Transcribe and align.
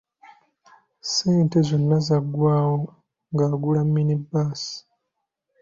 Ssente 1.03 1.57
zonna 1.67 1.97
zaggwawo 2.07 2.75
ng'agula 3.31 3.81
mini-baasi. 3.93 4.75